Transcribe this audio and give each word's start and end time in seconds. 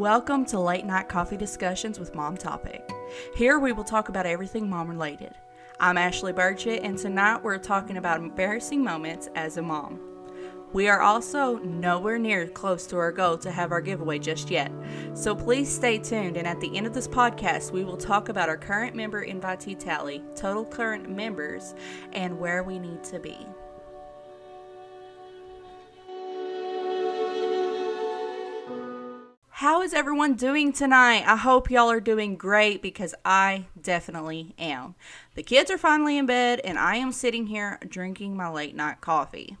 Welcome 0.00 0.46
to 0.46 0.58
Late 0.58 0.86
Night 0.86 1.10
Coffee 1.10 1.36
Discussions 1.36 2.00
with 2.00 2.14
Mom 2.14 2.34
Topic. 2.34 2.90
Here 3.36 3.58
we 3.58 3.72
will 3.72 3.84
talk 3.84 4.08
about 4.08 4.24
everything 4.24 4.66
mom 4.66 4.88
related. 4.88 5.34
I'm 5.78 5.98
Ashley 5.98 6.32
Burchett, 6.32 6.82
and 6.82 6.96
tonight 6.96 7.44
we're 7.44 7.58
talking 7.58 7.98
about 7.98 8.20
embarrassing 8.20 8.82
moments 8.82 9.28
as 9.34 9.58
a 9.58 9.62
mom. 9.62 10.00
We 10.72 10.88
are 10.88 11.02
also 11.02 11.58
nowhere 11.58 12.18
near 12.18 12.48
close 12.48 12.86
to 12.86 12.96
our 12.96 13.12
goal 13.12 13.36
to 13.36 13.50
have 13.50 13.72
our 13.72 13.82
giveaway 13.82 14.18
just 14.18 14.50
yet, 14.50 14.72
so 15.12 15.34
please 15.34 15.70
stay 15.70 15.98
tuned. 15.98 16.38
And 16.38 16.46
at 16.46 16.58
the 16.62 16.74
end 16.74 16.86
of 16.86 16.94
this 16.94 17.06
podcast, 17.06 17.70
we 17.70 17.84
will 17.84 17.98
talk 17.98 18.30
about 18.30 18.48
our 18.48 18.56
current 18.56 18.96
member 18.96 19.22
invitee 19.22 19.78
tally, 19.78 20.24
total 20.34 20.64
current 20.64 21.10
members, 21.10 21.74
and 22.14 22.38
where 22.38 22.62
we 22.62 22.78
need 22.78 23.04
to 23.04 23.20
be. 23.20 23.36
How 29.60 29.82
is 29.82 29.92
everyone 29.92 30.36
doing 30.36 30.72
tonight? 30.72 31.22
I 31.26 31.36
hope 31.36 31.70
y'all 31.70 31.90
are 31.90 32.00
doing 32.00 32.34
great 32.34 32.80
because 32.80 33.14
I 33.26 33.66
definitely 33.78 34.54
am. 34.58 34.94
The 35.34 35.42
kids 35.42 35.70
are 35.70 35.76
finally 35.76 36.16
in 36.16 36.24
bed 36.24 36.60
and 36.64 36.78
I 36.78 36.96
am 36.96 37.12
sitting 37.12 37.48
here 37.48 37.78
drinking 37.86 38.34
my 38.34 38.48
late 38.48 38.74
night 38.74 39.02
coffee. 39.02 39.58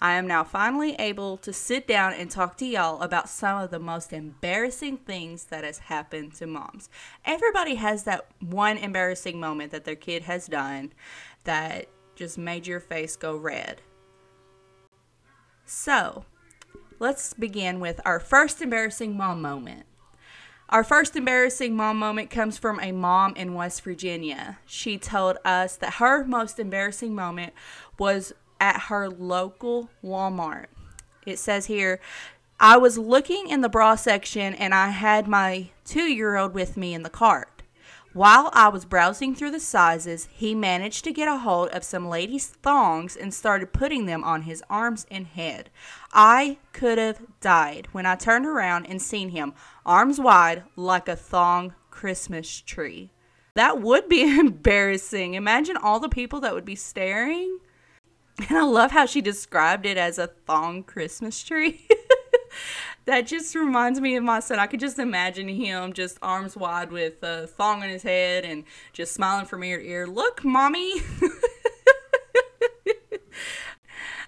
I 0.00 0.14
am 0.14 0.26
now 0.26 0.42
finally 0.42 0.96
able 0.96 1.36
to 1.36 1.52
sit 1.52 1.86
down 1.86 2.12
and 2.14 2.28
talk 2.28 2.56
to 2.56 2.66
y'all 2.66 3.00
about 3.00 3.28
some 3.28 3.62
of 3.62 3.70
the 3.70 3.78
most 3.78 4.12
embarrassing 4.12 4.96
things 4.96 5.44
that 5.44 5.62
has 5.62 5.78
happened 5.78 6.34
to 6.34 6.48
moms. 6.48 6.90
Everybody 7.24 7.76
has 7.76 8.02
that 8.02 8.26
one 8.40 8.76
embarrassing 8.76 9.38
moment 9.38 9.70
that 9.70 9.84
their 9.84 9.94
kid 9.94 10.24
has 10.24 10.48
done 10.48 10.92
that 11.44 11.86
just 12.16 12.36
made 12.36 12.66
your 12.66 12.80
face 12.80 13.14
go 13.14 13.36
red. 13.36 13.80
So, 15.64 16.24
let's 16.98 17.34
begin 17.34 17.80
with 17.80 18.00
our 18.04 18.20
first 18.20 18.62
embarrassing 18.62 19.16
mom 19.16 19.42
moment. 19.42 19.84
Our 20.68 20.82
first 20.82 21.14
embarrassing 21.14 21.76
mom 21.76 21.98
moment 21.98 22.30
comes 22.30 22.58
from 22.58 22.80
a 22.80 22.90
mom 22.90 23.34
in 23.36 23.54
West 23.54 23.82
Virginia. 23.82 24.58
She 24.66 24.98
told 24.98 25.38
us 25.44 25.76
that 25.76 25.94
her 25.94 26.24
most 26.24 26.58
embarrassing 26.58 27.14
moment 27.14 27.52
was 27.98 28.32
at 28.60 28.82
her 28.82 29.08
local 29.08 29.90
Walmart. 30.02 30.66
It 31.24 31.38
says 31.38 31.66
here, 31.66 32.00
I 32.58 32.78
was 32.78 32.98
looking 32.98 33.48
in 33.48 33.60
the 33.60 33.68
bra 33.68 33.94
section 33.96 34.54
and 34.54 34.74
I 34.74 34.88
had 34.88 35.28
my 35.28 35.70
two 35.84 36.12
year 36.12 36.36
old 36.36 36.54
with 36.54 36.76
me 36.76 36.94
in 36.94 37.02
the 37.02 37.10
cart. 37.10 37.55
While 38.16 38.48
I 38.54 38.68
was 38.68 38.86
browsing 38.86 39.34
through 39.34 39.50
the 39.50 39.60
sizes, 39.60 40.26
he 40.32 40.54
managed 40.54 41.04
to 41.04 41.12
get 41.12 41.28
a 41.28 41.36
hold 41.36 41.68
of 41.68 41.84
some 41.84 42.08
ladies' 42.08 42.46
thongs 42.46 43.14
and 43.14 43.34
started 43.34 43.74
putting 43.74 44.06
them 44.06 44.24
on 44.24 44.44
his 44.44 44.64
arms 44.70 45.04
and 45.10 45.26
head. 45.26 45.68
I 46.14 46.56
could 46.72 46.96
have 46.96 47.20
died 47.42 47.88
when 47.92 48.06
I 48.06 48.16
turned 48.16 48.46
around 48.46 48.86
and 48.86 49.02
seen 49.02 49.28
him, 49.28 49.52
arms 49.84 50.18
wide, 50.18 50.64
like 50.76 51.08
a 51.08 51.14
thong 51.14 51.74
Christmas 51.90 52.62
tree. 52.62 53.10
That 53.52 53.82
would 53.82 54.08
be 54.08 54.22
embarrassing. 54.38 55.34
Imagine 55.34 55.76
all 55.76 56.00
the 56.00 56.08
people 56.08 56.40
that 56.40 56.54
would 56.54 56.64
be 56.64 56.74
staring. 56.74 57.58
And 58.48 58.56
I 58.56 58.62
love 58.62 58.92
how 58.92 59.04
she 59.04 59.20
described 59.20 59.84
it 59.84 59.98
as 59.98 60.18
a 60.18 60.28
thong 60.46 60.84
Christmas 60.84 61.42
tree. 61.44 61.85
that 63.06 63.26
just 63.26 63.54
reminds 63.54 64.00
me 64.00 64.16
of 64.16 64.24
my 64.24 64.40
son. 64.40 64.58
I 64.58 64.66
could 64.66 64.80
just 64.80 64.98
imagine 64.98 65.48
him 65.48 65.92
just 65.92 66.18
arms 66.22 66.56
wide 66.56 66.90
with 66.90 67.22
a 67.22 67.46
thong 67.46 67.82
on 67.82 67.88
his 67.88 68.02
head 68.02 68.44
and 68.44 68.64
just 68.92 69.14
smiling 69.14 69.46
from 69.46 69.62
ear 69.64 69.78
to 69.78 69.86
ear. 69.86 70.06
Look, 70.06 70.44
mommy. 70.44 70.94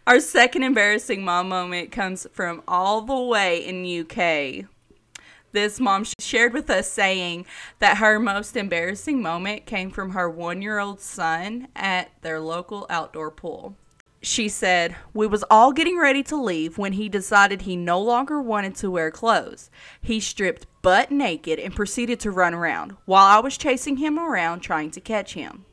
Our 0.07 0.21
second 0.21 0.63
embarrassing 0.63 1.25
mom 1.25 1.49
moment 1.51 1.93
comes 1.93 2.27
from 2.33 2.63
all 2.67 3.03
the 3.03 3.21
way 3.21 3.59
in 3.67 3.85
UK. 3.85 4.65
This 5.53 5.81
mom 5.81 6.05
shared 6.19 6.53
with 6.53 6.71
us 6.71 6.91
saying 6.91 7.47
that 7.79 7.99
her 7.99 8.19
most 8.19 8.57
embarrassing 8.57 9.21
moment 9.21 9.67
came 9.67 9.91
from 9.91 10.11
her 10.11 10.31
one 10.31 10.63
year 10.63 10.79
old 10.79 11.01
son 11.01 11.69
at 11.75 12.11
their 12.23 12.41
local 12.41 12.87
outdoor 12.89 13.31
pool 13.31 13.77
she 14.21 14.49
said, 14.49 14.97
We 15.15 15.27
was 15.27 15.45
all 15.51 15.73
getting 15.73 15.99
ready 15.99 16.23
to 16.25 16.37
leave 16.41 16.77
when 16.77 16.95
he 16.95 17.09
decided 17.09 17.63
he 17.63 17.77
no 17.77 18.01
longer 18.01 18.43
wanted 18.43 18.75
to 18.77 18.91
wear 18.91 19.11
clothes. 19.11 19.71
He 20.01 20.21
stripped 20.21 20.67
butt 20.83 21.11
naked 21.11 21.59
and 21.59 21.75
proceeded 21.75 22.19
to 22.21 22.31
run 22.31 22.55
around 22.55 22.97
while 23.05 23.27
I 23.27 23.41
was 23.41 23.57
chasing 23.57 23.99
him 23.99 24.19
around 24.19 24.61
trying 24.61 24.91
to 24.93 25.01
catch 25.01 25.35
him. 25.35 25.65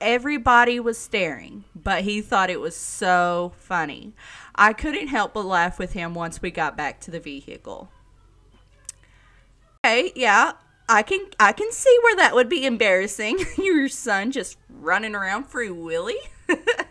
Everybody 0.00 0.80
was 0.80 0.96
staring, 0.98 1.64
but 1.74 2.04
he 2.04 2.20
thought 2.20 2.48
it 2.48 2.60
was 2.60 2.76
so 2.76 3.52
funny. 3.58 4.14
I 4.54 4.72
couldn't 4.72 5.08
help 5.08 5.34
but 5.34 5.44
laugh 5.44 5.78
with 5.78 5.92
him 5.92 6.14
once 6.14 6.40
we 6.40 6.50
got 6.50 6.76
back 6.76 7.00
to 7.00 7.10
the 7.10 7.20
vehicle. 7.20 7.90
Okay, 9.84 10.12
yeah, 10.14 10.52
I 10.88 11.02
can 11.02 11.26
I 11.38 11.52
can 11.52 11.70
see 11.72 11.96
where 12.02 12.16
that 12.16 12.34
would 12.34 12.48
be 12.48 12.64
embarrassing. 12.64 13.38
Your 13.58 13.88
son 13.88 14.30
just 14.30 14.58
running 14.68 15.14
around 15.14 15.46
free 15.46 15.70
willy. 15.70 16.18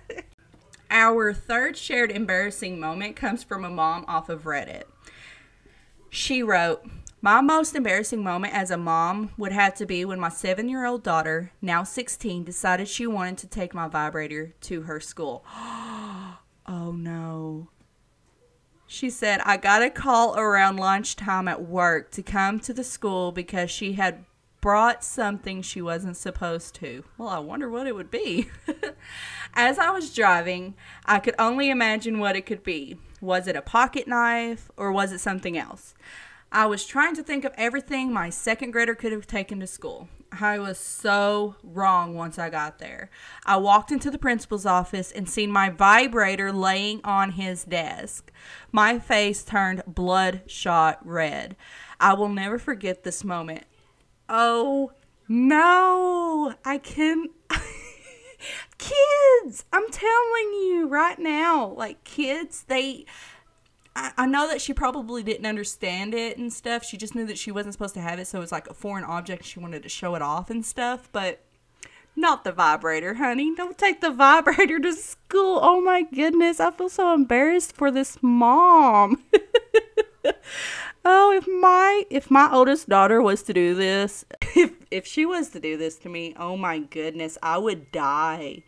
Our 0.90 1.34
third 1.34 1.78
shared 1.78 2.12
embarrassing 2.12 2.80
moment 2.80 3.16
comes 3.16 3.44
from 3.44 3.64
a 3.64 3.70
mom 3.70 4.06
off 4.08 4.30
of 4.30 4.44
Reddit. 4.44 4.84
She 6.10 6.42
wrote, 6.42 6.84
My 7.22 7.42
most 7.42 7.76
embarrassing 7.76 8.24
moment 8.24 8.56
as 8.56 8.72
a 8.72 8.78
mom 8.78 9.32
would 9.38 9.52
have 9.52 9.76
to 9.76 9.86
be 9.86 10.04
when 10.04 10.20
my 10.20 10.30
seven 10.30 10.68
year 10.68 10.86
old 10.86 11.04
daughter, 11.04 11.52
now 11.62 11.84
16, 11.84 12.44
decided 12.44 12.88
she 12.88 13.06
wanted 13.06 13.38
to 13.40 13.48
take 13.48 13.74
my 13.74 13.88
vibrator 13.88 14.54
to 14.62 14.84
her 14.84 15.00
school. 15.00 15.46
oh 15.56 16.38
no. 16.68 17.70
She 18.88 19.12
said, 19.12 19.42
I 19.46 19.58
got 19.58 19.84
a 19.84 19.92
call 19.92 20.36
around 20.36 20.78
lunchtime 20.78 21.48
at 21.48 21.62
work 21.62 22.10
to 22.12 22.24
come 22.24 22.60
to 22.62 22.74
the 22.74 22.84
school 22.84 23.32
because 23.32 23.70
she 23.70 23.94
had 23.94 24.26
brought 24.62 25.04
something 25.04 25.62
she 25.62 25.82
wasn't 25.82 26.18
supposed 26.18 26.76
to. 26.76 27.04
Well, 27.18 27.30
I 27.30 27.40
wonder 27.40 27.70
what 27.70 27.88
it 27.88 27.96
would 27.96 28.12
be. 28.12 28.50
As 29.54 29.80
I 29.80 29.92
was 29.92 30.14
driving, 30.14 30.76
I 31.06 31.20
could 31.20 31.36
only 31.40 31.70
imagine 31.70 32.20
what 32.20 32.36
it 32.36 32.46
could 32.46 32.64
be. 32.64 32.98
Was 33.22 33.48
it 33.48 33.56
a 33.56 33.62
pocket 33.62 34.08
knife 34.08 34.70
or 34.78 34.92
was 34.92 35.12
it 35.12 35.20
something 35.20 35.58
else? 35.58 35.94
I 36.52 36.66
was 36.66 36.86
trying 36.86 37.16
to 37.16 37.24
think 37.24 37.46
of 37.46 37.54
everything 37.58 38.12
my 38.12 38.30
second 38.32 38.72
grader 38.72 38.96
could 38.96 39.12
have 39.12 39.28
taken 39.28 39.60
to 39.60 39.68
school. 39.68 40.10
I 40.32 40.60
was 40.60 40.80
so 40.80 41.56
wrong 41.64 42.16
once 42.16 42.38
I 42.38 42.50
got 42.50 42.80
there. 42.80 43.10
I 43.46 43.58
walked 43.58 43.92
into 43.92 44.12
the 44.12 44.18
principal's 44.18 44.66
office 44.66 45.12
and 45.12 45.30
seen 45.30 45.52
my 45.52 45.70
vibrator 45.70 46.52
laying 46.52 47.02
on 47.04 47.32
his 47.32 47.64
desk. 47.64 48.32
My 48.72 49.00
face 49.00 49.44
turned 49.44 49.84
bloodshot 49.88 51.06
red. 51.06 51.56
I 52.00 52.14
will 52.14 52.30
never 52.30 52.58
forget 52.58 53.04
this 53.04 53.24
moment. 53.24 53.66
Oh 54.30 54.92
no, 55.28 56.54
I 56.64 56.78
can. 56.78 57.30
kids, 58.78 59.66
I'm 59.74 59.90
telling 59.90 60.54
you 60.54 60.88
right 60.88 61.18
now, 61.20 61.74
like 61.76 62.04
kids, 62.04 62.66
they. 62.68 63.06
I, 63.96 64.12
I 64.18 64.26
know 64.28 64.48
that 64.48 64.62
she 64.62 64.72
probably 64.72 65.24
didn't 65.24 65.48
understand 65.48 66.14
it 66.14 66.38
and 66.38 66.54
stuff. 66.54 66.86
She 66.86 66.96
just 66.96 67.16
knew 67.16 67.26
that 67.26 67.40
she 67.40 67.52
wasn't 67.52 67.74
supposed 67.74 67.96
to 67.96 68.02
have 68.02 68.20
it, 68.20 68.28
so 68.28 68.38
it 68.38 68.42
was 68.42 68.52
like 68.52 68.70
a 68.70 68.74
foreign 68.74 69.04
object. 69.04 69.46
She 69.46 69.60
wanted 69.60 69.82
to 69.84 69.90
show 69.90 70.14
it 70.14 70.22
off 70.22 70.52
and 70.52 70.64
stuff, 70.64 71.10
but 71.12 71.42
not 72.16 72.44
the 72.44 72.52
vibrator, 72.52 73.16
honey. 73.16 73.56
Don't 73.56 73.78
take 73.78 74.02
the 74.02 74.12
vibrator 74.12 74.80
to 74.80 74.94
school. 74.94 75.60
Oh 75.62 75.82
my 75.82 76.04
goodness, 76.04 76.60
I 76.60 76.70
feel 76.72 76.90
so 76.90 77.14
embarrassed 77.14 77.76
for 77.76 77.90
this 77.90 78.20
mom. 78.22 79.24
oh, 81.10 81.32
if 81.32 81.48
my 81.48 82.04
if 82.10 82.30
my 82.30 82.50
oldest 82.52 82.88
daughter 82.88 83.22
was 83.22 83.42
to 83.44 83.54
do 83.54 83.74
this, 83.74 84.26
if 84.56 84.72
if 84.92 85.08
she 85.08 85.26
was 85.26 85.50
to 85.50 85.60
do 85.60 85.76
this 85.78 85.98
to 86.00 86.10
me, 86.10 86.36
oh 86.38 86.56
my 86.56 86.80
goodness, 86.80 87.38
I 87.42 87.58
would 87.58 87.92
die. 87.92 88.64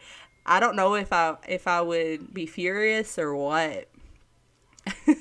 I 0.45 0.59
don't 0.59 0.75
know 0.75 0.95
if 0.95 1.13
I 1.13 1.37
if 1.47 1.67
I 1.67 1.81
would 1.81 2.33
be 2.33 2.45
furious 2.45 3.19
or 3.19 3.35
what. 3.35 3.87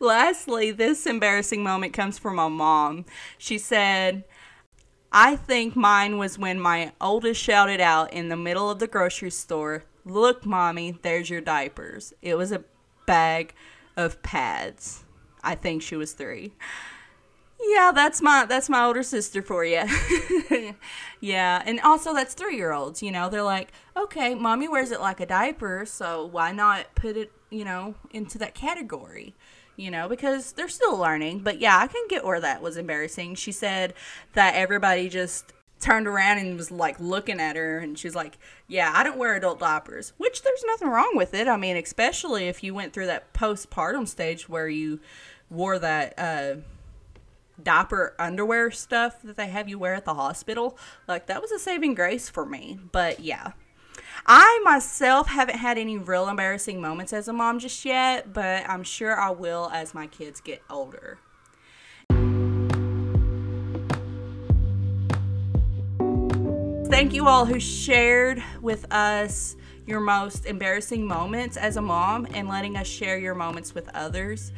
Lastly, 0.00 0.70
this 0.70 1.06
embarrassing 1.06 1.62
moment 1.62 1.92
comes 1.92 2.18
from 2.18 2.36
my 2.36 2.48
mom. 2.48 3.04
She 3.36 3.58
said, 3.58 4.24
I 5.12 5.36
think 5.36 5.76
mine 5.76 6.18
was 6.18 6.38
when 6.38 6.60
my 6.60 6.92
oldest 7.00 7.42
shouted 7.42 7.80
out 7.80 8.12
in 8.12 8.28
the 8.28 8.36
middle 8.36 8.70
of 8.70 8.78
the 8.78 8.86
grocery 8.86 9.30
store, 9.30 9.84
Look, 10.04 10.46
mommy, 10.46 10.98
there's 11.02 11.28
your 11.28 11.42
diapers. 11.42 12.14
It 12.22 12.36
was 12.36 12.52
a 12.52 12.64
bag 13.06 13.54
of 13.96 14.22
pads. 14.22 15.04
I 15.42 15.54
think 15.54 15.82
she 15.82 15.96
was 15.96 16.12
three. 16.12 16.52
Yeah, 17.62 17.92
that's 17.94 18.22
my 18.22 18.46
that's 18.46 18.70
my 18.70 18.84
older 18.84 19.02
sister 19.02 19.42
for 19.42 19.64
you. 19.64 19.84
yeah, 21.20 21.62
and 21.66 21.78
also 21.80 22.14
that's 22.14 22.34
three 22.34 22.56
year 22.56 22.72
olds. 22.72 23.02
You 23.02 23.12
know, 23.12 23.28
they're 23.28 23.42
like, 23.42 23.72
okay, 23.96 24.34
mommy 24.34 24.66
wears 24.66 24.90
it 24.90 25.00
like 25.00 25.20
a 25.20 25.26
diaper, 25.26 25.84
so 25.84 26.24
why 26.24 26.52
not 26.52 26.94
put 26.94 27.16
it, 27.16 27.32
you 27.50 27.64
know, 27.64 27.94
into 28.12 28.38
that 28.38 28.54
category? 28.54 29.34
You 29.76 29.90
know, 29.90 30.08
because 30.08 30.52
they're 30.52 30.68
still 30.68 30.96
learning. 30.96 31.40
But 31.40 31.60
yeah, 31.60 31.78
I 31.78 31.86
can 31.86 32.06
get 32.08 32.24
where 32.24 32.40
that 32.40 32.62
was 32.62 32.76
embarrassing. 32.76 33.34
She 33.34 33.52
said 33.52 33.94
that 34.32 34.54
everybody 34.54 35.08
just 35.08 35.52
turned 35.80 36.06
around 36.06 36.38
and 36.38 36.56
was 36.56 36.70
like 36.70 37.00
looking 37.00 37.40
at 37.40 37.56
her 37.56 37.78
and 37.78 37.98
she's 37.98 38.14
like 38.14 38.38
yeah 38.68 38.92
i 38.94 39.02
don't 39.02 39.18
wear 39.18 39.34
adult 39.34 39.58
diapers 39.58 40.12
which 40.18 40.42
there's 40.42 40.64
nothing 40.66 40.88
wrong 40.88 41.12
with 41.14 41.32
it 41.34 41.48
i 41.48 41.56
mean 41.56 41.76
especially 41.76 42.48
if 42.48 42.62
you 42.62 42.74
went 42.74 42.92
through 42.92 43.06
that 43.06 43.32
postpartum 43.32 44.06
stage 44.06 44.48
where 44.48 44.68
you 44.68 45.00
wore 45.48 45.78
that 45.78 46.14
uh 46.18 46.54
diaper 47.62 48.14
underwear 48.18 48.70
stuff 48.70 49.22
that 49.22 49.36
they 49.36 49.48
have 49.48 49.68
you 49.68 49.78
wear 49.78 49.94
at 49.94 50.04
the 50.04 50.14
hospital. 50.14 50.76
Like 51.06 51.26
that 51.26 51.42
was 51.42 51.52
a 51.52 51.58
saving 51.58 51.94
grace 51.94 52.28
for 52.28 52.46
me. 52.46 52.78
But 52.92 53.20
yeah. 53.20 53.52
I 54.26 54.60
myself 54.64 55.28
haven't 55.28 55.56
had 55.56 55.78
any 55.78 55.96
real 55.96 56.28
embarrassing 56.28 56.80
moments 56.80 57.12
as 57.12 57.26
a 57.26 57.32
mom 57.32 57.58
just 57.58 57.84
yet, 57.84 58.32
but 58.32 58.68
I'm 58.68 58.82
sure 58.82 59.18
I 59.18 59.30
will 59.30 59.70
as 59.72 59.94
my 59.94 60.06
kids 60.06 60.40
get 60.40 60.62
older. 60.68 61.18
Thank 66.90 67.14
you 67.14 67.28
all 67.28 67.46
who 67.46 67.60
shared 67.60 68.42
with 68.60 68.92
us 68.92 69.54
your 69.86 70.00
most 70.00 70.44
embarrassing 70.44 71.06
moments 71.06 71.56
as 71.56 71.76
a 71.76 71.80
mom 71.80 72.26
and 72.34 72.48
letting 72.48 72.76
us 72.76 72.88
share 72.88 73.16
your 73.16 73.34
moments 73.34 73.74
with 73.74 73.88
others. 73.94 74.50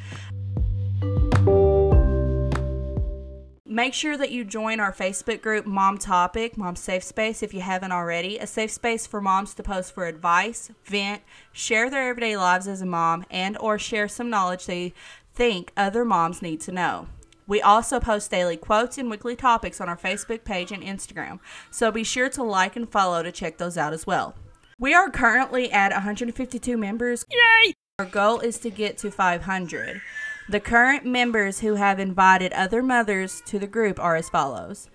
Make 3.67 3.93
sure 3.93 4.17
that 4.17 4.31
you 4.31 4.45
join 4.45 4.81
our 4.81 4.93
Facebook 4.95 5.43
group, 5.43 5.67
Mom 5.67 5.99
Topic, 5.99 6.57
Mom 6.57 6.75
Safe 6.75 7.05
Space, 7.05 7.43
if 7.43 7.53
you 7.53 7.61
haven't 7.61 7.93
already. 7.93 8.39
A 8.39 8.47
safe 8.47 8.71
space 8.71 9.07
for 9.07 9.21
moms 9.21 9.53
to 9.55 9.63
post 9.63 9.93
for 9.93 10.07
advice, 10.07 10.71
vent, 10.87 11.21
share 11.53 11.91
their 11.91 12.09
everyday 12.09 12.39
lives 12.39 12.67
as 12.67 12.81
a 12.81 12.87
mom, 12.87 13.27
and 13.31 13.59
or 13.59 13.79
share 13.79 14.09
some 14.09 14.31
knowledge 14.31 14.65
they 14.65 14.95
think 15.35 15.71
other 15.77 16.05
moms 16.05 16.41
need 16.41 16.63
to 16.63 16.73
know. 16.73 17.09
We 17.47 17.61
also 17.61 18.01
post 18.01 18.31
daily 18.31 18.57
quotes 18.57 18.99
and 18.99 19.11
weekly 19.11 19.37
topics 19.37 19.81
on 19.81 19.89
our 19.89 19.97
Facebook 19.97 20.45
page 20.45 20.73
and 20.73 20.83
Instagram, 20.83 21.41
so 21.71 21.91
be 21.91 22.05
sure 22.05 22.29
to 22.31 22.43
like 22.43 22.77
and 22.77 22.91
follow 22.91 23.23
to 23.23 23.33
check 23.33 23.59
those 23.59 23.77
out 23.77 23.93
as 23.93 24.07
well. 24.07 24.35
We 24.79 24.95
are 24.95 25.11
currently 25.11 25.71
at 25.71 25.93
152 25.93 26.77
members. 26.77 27.25
Yay! 27.31 27.75
Our 27.99 28.07
goal 28.07 28.41
is 28.41 28.59
to 28.59 28.71
get 28.71 28.99
to 28.99 29.11
500. 29.11 30.01
The 30.49 30.61
current 30.61 31.07
members 31.07 31.61
who 31.61 31.77
have 31.77 32.01
invited 32.01 32.53
other 32.53 32.83
mothers 32.83 33.43
to 33.47 33.59
the 33.59 33.67
group 33.67 34.01
are 34.01 34.17
as 34.17 34.29
follows. 34.29 34.91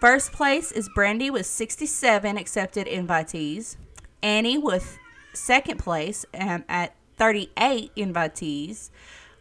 First 0.00 0.32
place 0.32 0.72
is 0.72 0.88
Brandy 0.94 1.28
with 1.28 1.44
67 1.44 2.38
accepted 2.38 2.86
invitees. 2.86 3.76
Annie 4.22 4.56
with 4.56 4.98
second 5.34 5.78
place 5.78 6.24
um, 6.32 6.64
at 6.68 6.94
38 7.18 7.94
invitees. 7.96 8.88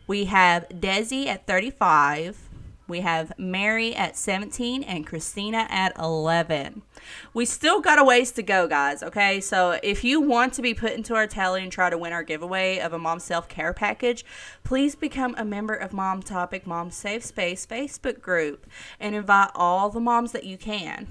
We 0.09 0.25
have 0.25 0.67
Desi 0.69 1.27
at 1.27 1.45
35. 1.45 2.49
We 2.87 3.01
have 3.01 3.31
Mary 3.37 3.95
at 3.95 4.17
17 4.17 4.81
and 4.81 5.05
Christina 5.05 5.67
at 5.69 5.95
11. 5.99 6.81
We 7.35 7.45
still 7.45 7.79
got 7.79 7.99
a 7.99 8.03
ways 8.03 8.31
to 8.31 8.41
go, 8.41 8.67
guys, 8.67 9.03
okay? 9.03 9.39
So 9.39 9.79
if 9.83 10.03
you 10.03 10.19
want 10.19 10.53
to 10.53 10.63
be 10.63 10.73
put 10.73 10.93
into 10.93 11.13
our 11.13 11.27
tally 11.27 11.61
and 11.61 11.71
try 11.71 11.91
to 11.91 11.97
win 11.99 12.11
our 12.11 12.23
giveaway 12.23 12.79
of 12.79 12.91
a 12.91 12.97
mom 12.97 13.19
self 13.19 13.47
care 13.47 13.71
package, 13.71 14.25
please 14.63 14.95
become 14.95 15.35
a 15.37 15.45
member 15.45 15.75
of 15.75 15.93
Mom 15.93 16.23
Topic 16.23 16.65
Mom 16.65 16.89
Safe 16.89 17.23
Space 17.23 17.67
Facebook 17.67 18.19
group 18.19 18.65
and 18.99 19.13
invite 19.13 19.51
all 19.53 19.91
the 19.91 19.99
moms 19.99 20.31
that 20.31 20.43
you 20.43 20.57
can. 20.57 21.05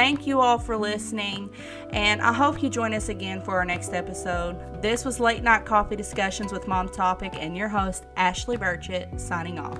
Thank 0.00 0.26
you 0.26 0.40
all 0.40 0.58
for 0.58 0.78
listening, 0.78 1.50
and 1.90 2.22
I 2.22 2.32
hope 2.32 2.62
you 2.62 2.70
join 2.70 2.94
us 2.94 3.10
again 3.10 3.42
for 3.42 3.58
our 3.58 3.66
next 3.66 3.92
episode. 3.92 4.80
This 4.80 5.04
was 5.04 5.20
Late 5.20 5.42
Night 5.42 5.66
Coffee 5.66 5.94
Discussions 5.94 6.52
with 6.52 6.66
Mom 6.66 6.88
Topic 6.88 7.34
and 7.38 7.54
your 7.54 7.68
host, 7.68 8.06
Ashley 8.16 8.56
Burchett, 8.56 9.20
signing 9.20 9.58
off. 9.58 9.78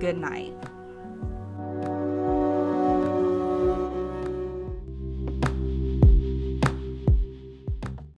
Good 0.00 0.18
night. 0.18 0.52